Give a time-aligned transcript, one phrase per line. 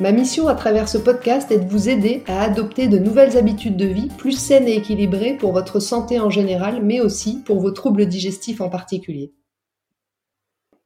[0.00, 3.76] Ma mission à travers ce podcast est de vous aider à adopter de nouvelles habitudes
[3.76, 7.70] de vie plus saines et équilibrées pour votre santé en général, mais aussi pour vos
[7.70, 9.34] troubles digestifs en particulier.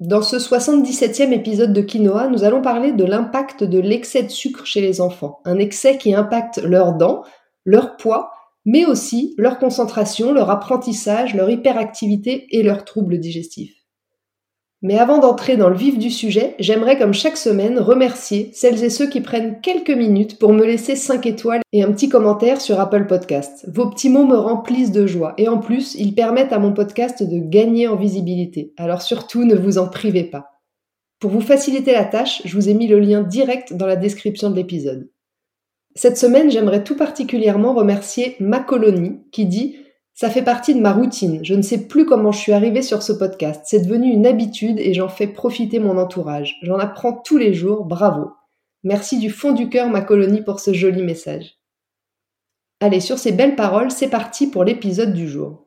[0.00, 4.66] Dans ce 77e épisode de Quinoa, nous allons parler de l'impact de l'excès de sucre
[4.66, 5.38] chez les enfants.
[5.44, 7.22] Un excès qui impacte leurs dents,
[7.64, 8.32] leur poids,
[8.64, 13.83] mais aussi leur concentration, leur apprentissage, leur hyperactivité et leurs troubles digestifs.
[14.84, 18.90] Mais avant d'entrer dans le vif du sujet, j'aimerais comme chaque semaine remercier celles et
[18.90, 22.78] ceux qui prennent quelques minutes pour me laisser 5 étoiles et un petit commentaire sur
[22.78, 23.64] Apple Podcast.
[23.72, 27.22] Vos petits mots me remplissent de joie et en plus, ils permettent à mon podcast
[27.22, 28.74] de gagner en visibilité.
[28.76, 30.60] Alors surtout, ne vous en privez pas.
[31.18, 34.50] Pour vous faciliter la tâche, je vous ai mis le lien direct dans la description
[34.50, 35.08] de l'épisode.
[35.94, 39.76] Cette semaine, j'aimerais tout particulièrement remercier Ma Colonie qui dit
[40.14, 41.44] ça fait partie de ma routine.
[41.44, 43.62] Je ne sais plus comment je suis arrivée sur ce podcast.
[43.66, 46.56] C'est devenu une habitude et j'en fais profiter mon entourage.
[46.62, 47.84] J'en apprends tous les jours.
[47.84, 48.30] Bravo.
[48.84, 51.58] Merci du fond du cœur, ma colonie, pour ce joli message.
[52.80, 55.66] Allez, sur ces belles paroles, c'est parti pour l'épisode du jour.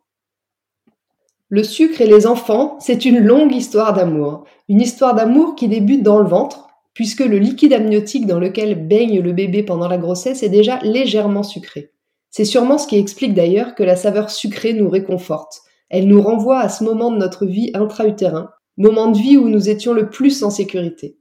[1.49, 4.45] Le sucre et les enfants, c'est une longue histoire d'amour.
[4.69, 9.19] Une histoire d'amour qui débute dans le ventre, puisque le liquide amniotique dans lequel baigne
[9.19, 11.91] le bébé pendant la grossesse est déjà légèrement sucré.
[12.37, 15.61] C'est sûrement ce qui explique d'ailleurs que la saveur sucrée nous réconforte.
[15.89, 19.69] Elle nous renvoie à ce moment de notre vie intra-utérin, moment de vie où nous
[19.69, 21.17] étions le plus en sécurité.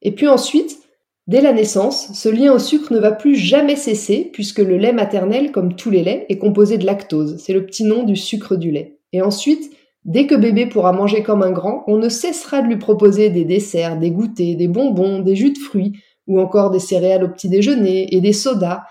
[0.00, 0.78] Et puis ensuite,
[1.26, 4.94] dès la naissance, ce lien au sucre ne va plus jamais cesser puisque le lait
[4.94, 7.36] maternel, comme tous les laits, est composé de lactose.
[7.36, 8.96] C'est le petit nom du sucre du lait.
[9.12, 9.70] Et ensuite,
[10.06, 13.44] dès que bébé pourra manger comme un grand, on ne cessera de lui proposer des
[13.44, 15.92] desserts, des goûters, des bonbons, des jus de fruits,
[16.26, 18.84] ou encore des céréales au petit déjeuner et des sodas,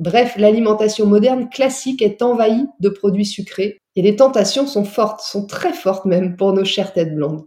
[0.00, 5.46] Bref, l'alimentation moderne classique est envahie de produits sucrés et les tentations sont fortes, sont
[5.46, 7.44] très fortes même pour nos chères têtes blondes.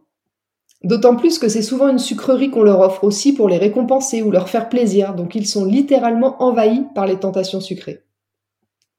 [0.84, 4.30] D'autant plus que c'est souvent une sucrerie qu'on leur offre aussi pour les récompenser ou
[4.30, 8.04] leur faire plaisir, donc ils sont littéralement envahis par les tentations sucrées.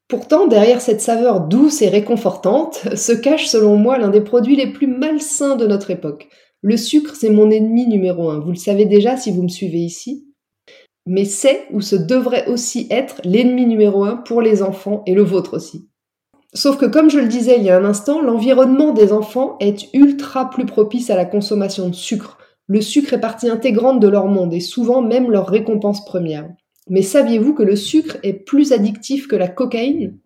[0.09, 4.73] Pourtant, derrière cette saveur douce et réconfortante, se cache selon moi l'un des produits les
[4.73, 6.29] plus malsains de notre époque.
[6.61, 8.41] Le sucre, c'est mon ennemi numéro un.
[8.41, 10.27] Vous le savez déjà si vous me suivez ici
[11.07, 15.23] mais c'est ou ce devrait aussi être l'ennemi numéro un pour les enfants et le
[15.23, 15.89] vôtre aussi.
[16.55, 19.93] Sauf que comme je le disais il y a un instant, l'environnement des enfants est
[19.93, 22.39] ultra plus propice à la consommation de sucre.
[22.67, 26.49] Le sucre est partie intégrante de leur monde et souvent même leur récompense première.
[26.89, 30.19] Mais saviez-vous que le sucre est plus addictif que la cocaïne?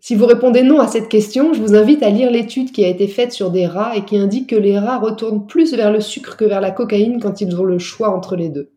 [0.00, 2.88] Si vous répondez non à cette question, je vous invite à lire l'étude qui a
[2.88, 6.00] été faite sur des rats et qui indique que les rats retournent plus vers le
[6.00, 8.71] sucre que vers la cocaïne quand ils ont le choix entre les deux.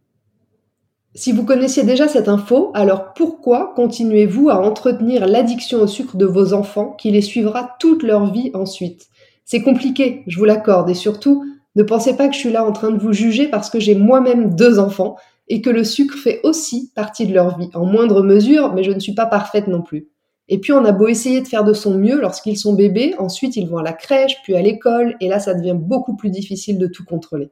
[1.18, 6.26] Si vous connaissiez déjà cette info, alors pourquoi continuez-vous à entretenir l'addiction au sucre de
[6.26, 9.08] vos enfants qui les suivra toute leur vie ensuite?
[9.46, 11.46] C'est compliqué, je vous l'accorde, et surtout,
[11.78, 13.96] ne pensez pas que je suis là en train de vous juger parce que j'ai
[13.96, 15.16] moi-même deux enfants
[15.48, 18.92] et que le sucre fait aussi partie de leur vie, en moindre mesure, mais je
[18.92, 20.10] ne suis pas parfaite non plus.
[20.50, 23.56] Et puis on a beau essayer de faire de son mieux lorsqu'ils sont bébés, ensuite
[23.56, 26.78] ils vont à la crèche, puis à l'école, et là ça devient beaucoup plus difficile
[26.78, 27.52] de tout contrôler.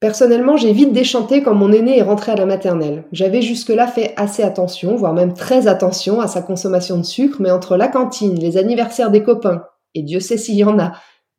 [0.00, 3.04] Personnellement, j'ai vite déchanté quand mon aîné est rentré à la maternelle.
[3.12, 7.50] J'avais jusque-là fait assez attention, voire même très attention à sa consommation de sucre, mais
[7.50, 10.92] entre la cantine, les anniversaires des copains, et Dieu sait s'il y en a,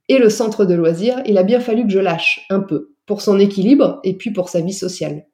[0.09, 3.21] et le centre de loisirs, il a bien fallu que je lâche un peu, pour
[3.21, 5.25] son équilibre et puis pour sa vie sociale.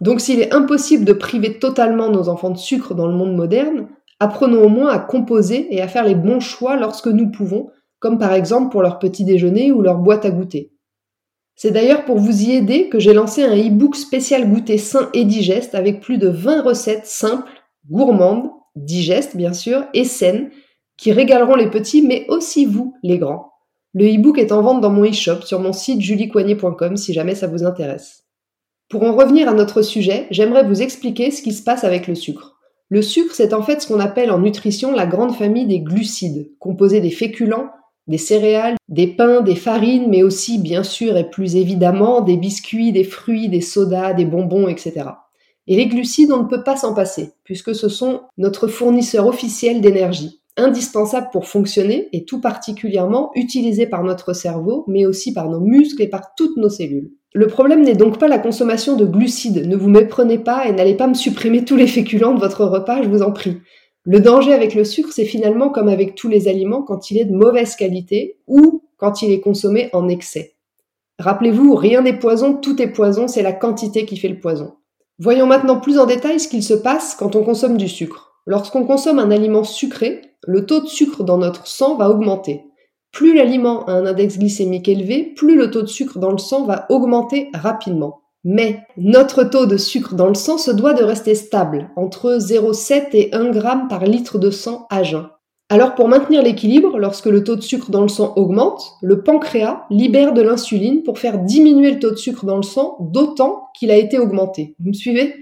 [0.00, 3.88] Donc s'il est impossible de priver totalement nos enfants de sucre dans le monde moderne,
[4.20, 8.18] apprenons au moins à composer et à faire les bons choix lorsque nous pouvons, comme
[8.18, 10.72] par exemple pour leur petit déjeuner ou leur boîte à goûter.
[11.60, 15.24] C'est d'ailleurs pour vous y aider que j'ai lancé un e-book spécial goûter sain et
[15.24, 17.50] digeste avec plus de 20 recettes simples,
[17.90, 20.50] gourmandes, digestes bien sûr, et saines,
[20.96, 23.50] qui régaleront les petits mais aussi vous, les grands.
[23.92, 27.48] Le e-book est en vente dans mon e-shop sur mon site juliecoignet.com si jamais ça
[27.48, 28.22] vous intéresse.
[28.88, 32.14] Pour en revenir à notre sujet, j'aimerais vous expliquer ce qui se passe avec le
[32.14, 32.56] sucre.
[32.88, 36.52] Le sucre, c'est en fait ce qu'on appelle en nutrition la grande famille des glucides,
[36.60, 37.70] composés des féculents,
[38.08, 42.90] des céréales, des pains, des farines, mais aussi, bien sûr et plus évidemment, des biscuits,
[42.90, 45.04] des fruits, des sodas, des bonbons, etc.
[45.66, 49.82] Et les glucides, on ne peut pas s'en passer, puisque ce sont notre fournisseur officiel
[49.82, 55.60] d'énergie, indispensable pour fonctionner et tout particulièrement utilisé par notre cerveau, mais aussi par nos
[55.60, 57.12] muscles et par toutes nos cellules.
[57.34, 60.96] Le problème n'est donc pas la consommation de glucides, ne vous méprenez pas et n'allez
[60.96, 63.58] pas me supprimer tous les féculents de votre repas, je vous en prie.
[64.10, 67.26] Le danger avec le sucre, c'est finalement comme avec tous les aliments quand il est
[67.26, 70.54] de mauvaise qualité ou quand il est consommé en excès.
[71.18, 74.76] Rappelez-vous, rien n'est poison, tout est poison, c'est la quantité qui fait le poison.
[75.18, 78.32] Voyons maintenant plus en détail ce qu'il se passe quand on consomme du sucre.
[78.46, 82.62] Lorsqu'on consomme un aliment sucré, le taux de sucre dans notre sang va augmenter.
[83.12, 86.64] Plus l'aliment a un index glycémique élevé, plus le taux de sucre dans le sang
[86.64, 88.22] va augmenter rapidement.
[88.50, 93.08] Mais notre taux de sucre dans le sang se doit de rester stable, entre 0,7
[93.12, 93.60] et 1 g
[93.90, 95.28] par litre de sang à jeun.
[95.68, 99.84] Alors pour maintenir l'équilibre, lorsque le taux de sucre dans le sang augmente, le pancréas
[99.90, 103.90] libère de l'insuline pour faire diminuer le taux de sucre dans le sang d'autant qu'il
[103.90, 104.74] a été augmenté.
[104.78, 105.34] Vous me suivez?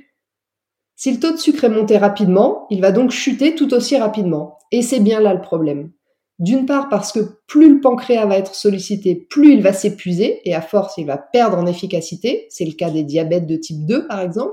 [0.96, 4.58] Si le taux de sucre est monté rapidement, il va donc chuter tout aussi rapidement.
[4.72, 5.92] Et c'est bien là le problème.
[6.38, 10.54] D'une part parce que plus le pancréas va être sollicité, plus il va s'épuiser et
[10.54, 12.46] à force il va perdre en efficacité.
[12.50, 14.52] C'est le cas des diabètes de type 2 par exemple.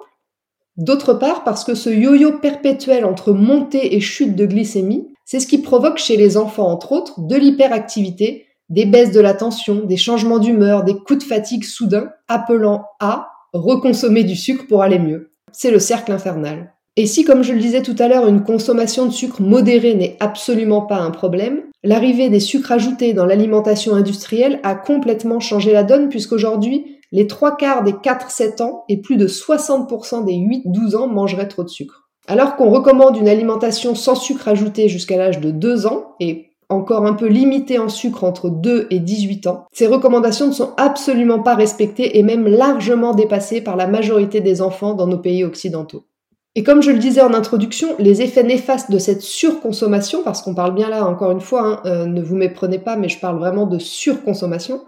[0.78, 5.48] D'autre part parce que ce yo-yo perpétuel entre montée et chute de glycémie, c'est ce
[5.48, 9.98] qui provoque chez les enfants entre autres de l'hyperactivité, des baisses de la tension, des
[9.98, 15.32] changements d'humeur, des coups de fatigue soudains appelant à reconsommer du sucre pour aller mieux.
[15.52, 16.74] C'est le cercle infernal.
[16.96, 20.18] Et si, comme je le disais tout à l'heure, une consommation de sucre modérée n'est
[20.20, 25.84] absolument pas un problème, l'arrivée des sucres ajoutés dans l'alimentation industrielle a complètement changé la
[25.84, 31.08] donne puisqu'aujourd'hui, les trois quarts des 4-7 ans et plus de 60% des 8-12 ans
[31.08, 32.10] mangeraient trop de sucre.
[32.28, 37.06] Alors qu'on recommande une alimentation sans sucre ajouté jusqu'à l'âge de 2 ans et encore
[37.06, 41.40] un peu limitée en sucre entre 2 et 18 ans, ces recommandations ne sont absolument
[41.40, 46.06] pas respectées et même largement dépassées par la majorité des enfants dans nos pays occidentaux.
[46.56, 50.54] Et comme je le disais en introduction, les effets néfastes de cette surconsommation, parce qu'on
[50.54, 53.40] parle bien là encore une fois, hein, euh, ne vous méprenez pas, mais je parle
[53.40, 54.82] vraiment de surconsommation,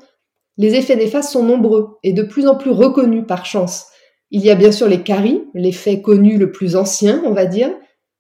[0.58, 3.88] les effets néfastes sont nombreux et de plus en plus reconnus par chance.
[4.32, 7.72] Il y a bien sûr les caries, l'effet connu le plus ancien, on va dire,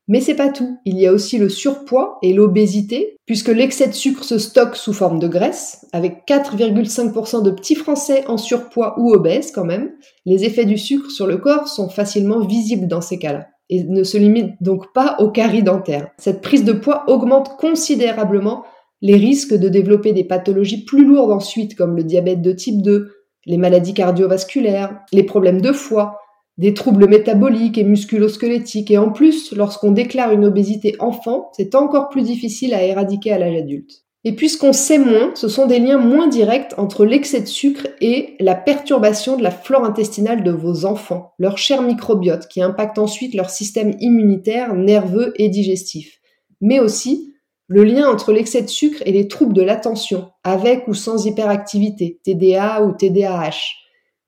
[0.07, 0.77] mais c'est pas tout.
[0.85, 4.93] Il y a aussi le surpoids et l'obésité, puisque l'excès de sucre se stocke sous
[4.93, 9.91] forme de graisse, avec 4,5% de petits Français en surpoids ou obèses quand même.
[10.25, 14.03] Les effets du sucre sur le corps sont facilement visibles dans ces cas-là et ne
[14.03, 16.09] se limitent donc pas aux caries dentaires.
[16.17, 18.63] Cette prise de poids augmente considérablement
[19.01, 23.11] les risques de développer des pathologies plus lourdes ensuite, comme le diabète de type 2,
[23.45, 26.19] les maladies cardiovasculaires, les problèmes de foie,
[26.57, 28.91] des troubles métaboliques et musculosquelettiques.
[28.91, 33.37] Et en plus, lorsqu'on déclare une obésité enfant, c'est encore plus difficile à éradiquer à
[33.37, 34.05] l'âge adulte.
[34.27, 38.35] Et puisqu'on sait moins, ce sont des liens moins directs entre l'excès de sucre et
[38.39, 43.35] la perturbation de la flore intestinale de vos enfants, leur cher microbiote, qui impacte ensuite
[43.35, 46.19] leur système immunitaire, nerveux et digestif.
[46.59, 47.33] Mais aussi
[47.67, 52.19] le lien entre l'excès de sucre et les troubles de l'attention, avec ou sans hyperactivité,
[52.23, 53.84] TDA ou TDAH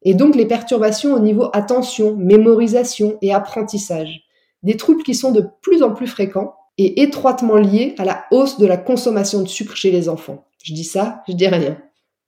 [0.08, 4.22] et donc les perturbations au niveau attention, mémorisation et apprentissage.
[4.64, 8.58] Des troubles qui sont de plus en plus fréquents et étroitement liés à la hausse
[8.58, 10.46] de la consommation de sucre chez les enfants.
[10.64, 11.78] Je dis ça, je dis rien.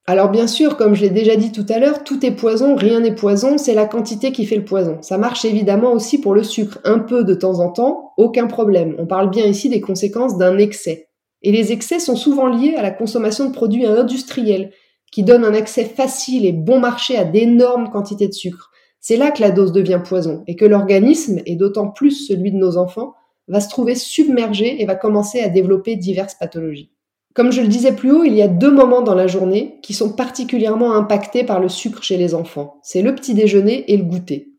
[0.08, 3.00] Alors bien sûr, comme je l'ai déjà dit tout à l'heure, tout est poison, rien
[3.00, 4.98] n'est poison, c'est la quantité qui fait le poison.
[5.00, 8.98] Ça marche évidemment aussi pour le sucre, un peu de temps en temps, aucun problème.
[9.00, 11.08] On parle bien ici des conséquences d'un excès.
[11.44, 14.74] Et les excès sont souvent liés à la consommation de produits industriels,
[15.12, 18.72] qui donne un accès facile et bon marché à d'énormes quantités de sucre.
[19.00, 22.58] C'est là que la dose devient poison et que l'organisme, et d'autant plus celui de
[22.58, 23.14] nos enfants,
[23.48, 26.92] va se trouver submergé et va commencer à développer diverses pathologies.
[27.34, 29.94] Comme je le disais plus haut, il y a deux moments dans la journée qui
[29.94, 32.80] sont particulièrement impactés par le sucre chez les enfants.
[32.84, 34.50] C'est le petit déjeuner et le goûter.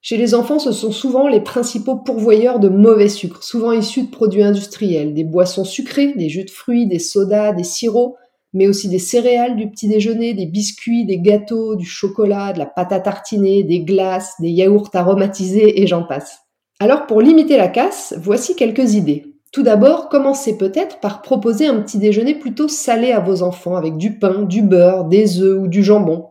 [0.00, 4.10] Chez les enfants, ce sont souvent les principaux pourvoyeurs de mauvais sucre, souvent issus de
[4.10, 8.14] produits industriels, des boissons sucrées, des jus de fruits, des sodas, des sirops,
[8.54, 12.66] mais aussi des céréales du petit déjeuner, des biscuits, des gâteaux, du chocolat, de la
[12.66, 16.38] pâte à tartiner, des glaces, des yaourts aromatisés et j'en passe.
[16.80, 19.26] Alors pour limiter la casse, voici quelques idées.
[19.52, 23.96] Tout d'abord, commencez peut-être par proposer un petit déjeuner plutôt salé à vos enfants avec
[23.96, 26.26] du pain, du beurre, des œufs ou du jambon.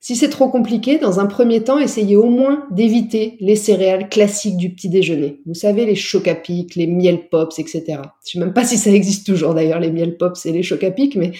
[0.00, 4.58] Si c'est trop compliqué, dans un premier temps, essayez au moins d'éviter les céréales classiques
[4.58, 5.40] du petit déjeuner.
[5.46, 5.94] Vous savez, les
[6.42, 7.84] pic, les miel pops, etc.
[8.26, 11.16] Je sais même pas si ça existe toujours d'ailleurs, les miel pops et les pic,
[11.16, 11.32] mais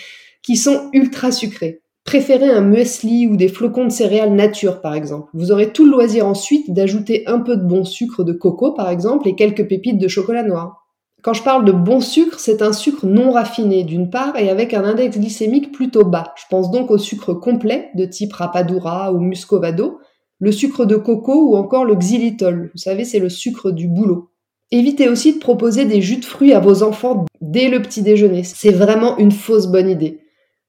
[0.45, 1.81] qui sont ultra sucrés.
[2.05, 5.31] Préférez un muesli ou des flocons de céréales nature, par exemple.
[5.33, 8.91] Vous aurez tout le loisir ensuite d'ajouter un peu de bon sucre de coco, par
[8.91, 10.85] exemple, et quelques pépites de chocolat noir.
[11.23, 14.75] Quand je parle de bon sucre, c'est un sucre non raffiné d'une part et avec
[14.75, 16.35] un index glycémique plutôt bas.
[16.37, 20.01] Je pense donc au sucre complet de type rapadura ou muscovado,
[20.41, 22.71] le sucre de coco ou encore le xylitol.
[22.75, 24.29] Vous savez, c'est le sucre du boulot.
[24.71, 28.43] Évitez aussi de proposer des jus de fruits à vos enfants dès le petit déjeuner.
[28.45, 30.21] C'est vraiment une fausse bonne idée.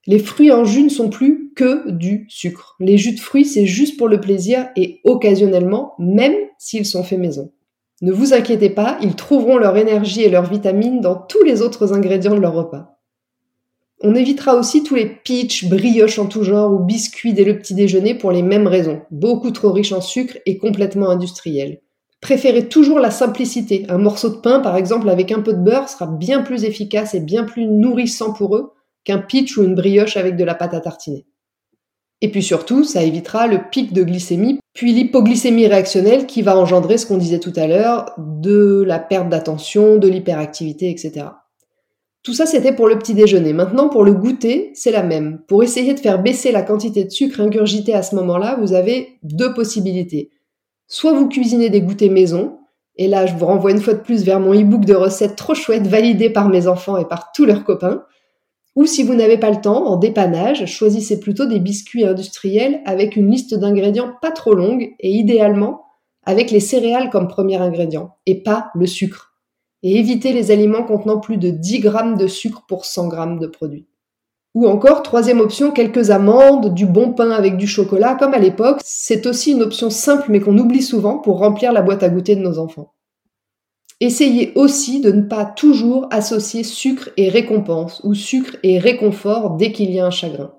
[0.06, 2.76] Les fruits en jus ne sont plus que du sucre.
[2.78, 7.18] Les jus de fruits, c'est juste pour le plaisir et occasionnellement, même s'ils sont faits
[7.18, 7.50] maison.
[8.02, 11.92] Ne vous inquiétez pas, ils trouveront leur énergie et leurs vitamines dans tous les autres
[11.92, 13.00] ingrédients de leur repas.
[14.02, 17.74] On évitera aussi tous les pitchs, brioches en tout genre ou biscuits dès le petit
[17.74, 21.80] déjeuner pour les mêmes raisons, beaucoup trop riches en sucre et complètement industriels.
[22.20, 23.86] Préférez toujours la simplicité.
[23.88, 27.14] Un morceau de pain, par exemple, avec un peu de beurre, sera bien plus efficace
[27.14, 28.72] et bien plus nourrissant pour eux
[29.06, 31.24] qu'un pitch ou une brioche avec de la pâte à tartiner.
[32.20, 36.98] Et puis surtout, ça évitera le pic de glycémie, puis l'hypoglycémie réactionnelle qui va engendrer
[36.98, 41.26] ce qu'on disait tout à l'heure, de la perte d'attention, de l'hyperactivité, etc.
[42.22, 43.52] Tout ça, c'était pour le petit déjeuner.
[43.52, 45.40] Maintenant, pour le goûter, c'est la même.
[45.46, 49.18] Pour essayer de faire baisser la quantité de sucre ingurgité à ce moment-là, vous avez
[49.22, 50.30] deux possibilités.
[50.88, 52.58] Soit vous cuisinez des goûters maison,
[52.96, 55.54] et là, je vous renvoie une fois de plus vers mon e-book de recettes trop
[55.54, 58.02] chouettes validées par mes enfants et par tous leurs copains.
[58.76, 63.16] Ou si vous n'avez pas le temps, en dépannage, choisissez plutôt des biscuits industriels avec
[63.16, 65.86] une liste d'ingrédients pas trop longue et idéalement
[66.26, 69.32] avec les céréales comme premier ingrédient et pas le sucre.
[69.82, 73.46] Et évitez les aliments contenant plus de 10 grammes de sucre pour 100 grammes de
[73.46, 73.86] produit.
[74.54, 78.80] Ou encore, troisième option, quelques amandes, du bon pain avec du chocolat, comme à l'époque.
[78.82, 82.36] C'est aussi une option simple mais qu'on oublie souvent pour remplir la boîte à goûter
[82.36, 82.95] de nos enfants.
[84.00, 89.72] Essayez aussi de ne pas toujours associer sucre et récompense ou sucre et réconfort dès
[89.72, 90.52] qu'il y a un chagrin.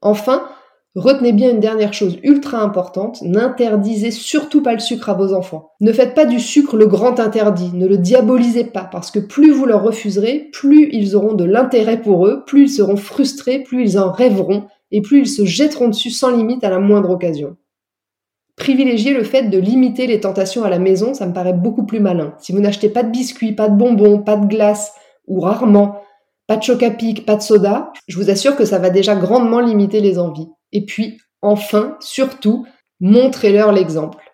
[0.00, 0.48] Enfin,
[0.94, 5.72] retenez bien une dernière chose ultra importante, n'interdisez surtout pas le sucre à vos enfants.
[5.82, 9.50] Ne faites pas du sucre le grand interdit, ne le diabolisez pas, parce que plus
[9.50, 13.82] vous leur refuserez, plus ils auront de l'intérêt pour eux, plus ils seront frustrés, plus
[13.82, 17.58] ils en rêveront, et plus ils se jetteront dessus sans limite à la moindre occasion
[18.58, 22.00] privilégier le fait de limiter les tentations à la maison, ça me paraît beaucoup plus
[22.00, 22.34] malin.
[22.38, 24.92] Si vous n'achetez pas de biscuits, pas de bonbons, pas de glace,
[25.26, 26.00] ou rarement,
[26.46, 29.14] pas de choc à pic, pas de soda, je vous assure que ça va déjà
[29.14, 30.48] grandement limiter les envies.
[30.72, 32.66] Et puis, enfin, surtout,
[33.00, 34.24] montrez-leur l'exemple.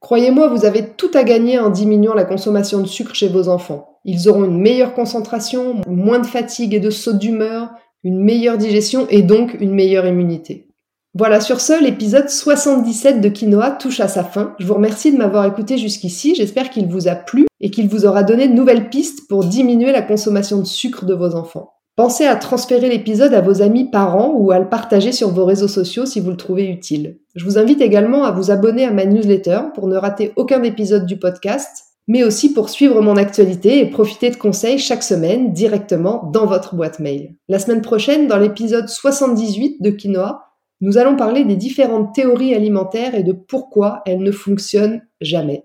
[0.00, 4.00] Croyez-moi, vous avez tout à gagner en diminuant la consommation de sucre chez vos enfants.
[4.04, 7.70] Ils auront une meilleure concentration, moins de fatigue et de saut d'humeur,
[8.02, 10.71] une meilleure digestion et donc une meilleure immunité.
[11.14, 14.54] Voilà, sur ce, l'épisode 77 de Quinoa touche à sa fin.
[14.58, 16.34] Je vous remercie de m'avoir écouté jusqu'ici.
[16.34, 19.92] J'espère qu'il vous a plu et qu'il vous aura donné de nouvelles pistes pour diminuer
[19.92, 21.74] la consommation de sucre de vos enfants.
[21.96, 25.68] Pensez à transférer l'épisode à vos amis parents ou à le partager sur vos réseaux
[25.68, 27.18] sociaux si vous le trouvez utile.
[27.34, 31.04] Je vous invite également à vous abonner à ma newsletter pour ne rater aucun épisode
[31.04, 36.30] du podcast, mais aussi pour suivre mon actualité et profiter de conseils chaque semaine directement
[36.32, 37.34] dans votre boîte mail.
[37.50, 40.51] La semaine prochaine, dans l'épisode 78 de Quinoa,
[40.82, 45.64] nous allons parler des différentes théories alimentaires et de pourquoi elles ne fonctionnent jamais.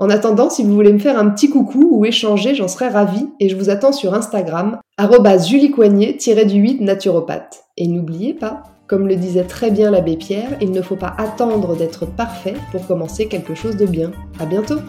[0.00, 3.28] En attendant, si vous voulez me faire un petit coucou ou échanger, j'en serais ravie
[3.38, 7.62] et je vous attends sur Instagram, juliecoignet-du-8 naturopathe.
[7.76, 11.76] Et n'oubliez pas, comme le disait très bien l'abbé Pierre, il ne faut pas attendre
[11.76, 14.10] d'être parfait pour commencer quelque chose de bien.
[14.40, 14.80] À bientôt!